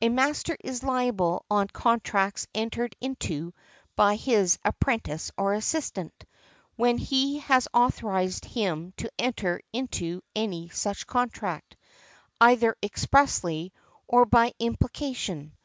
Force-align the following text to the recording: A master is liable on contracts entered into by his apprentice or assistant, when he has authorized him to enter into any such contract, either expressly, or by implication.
A 0.00 0.08
master 0.08 0.56
is 0.64 0.82
liable 0.82 1.44
on 1.48 1.68
contracts 1.68 2.48
entered 2.52 2.96
into 3.00 3.54
by 3.94 4.16
his 4.16 4.58
apprentice 4.64 5.30
or 5.38 5.52
assistant, 5.54 6.24
when 6.74 6.98
he 6.98 7.38
has 7.38 7.68
authorized 7.72 8.46
him 8.46 8.90
to 8.96 9.08
enter 9.16 9.60
into 9.72 10.22
any 10.34 10.70
such 10.70 11.06
contract, 11.06 11.76
either 12.40 12.74
expressly, 12.82 13.72
or 14.08 14.26
by 14.26 14.54
implication. 14.58 15.56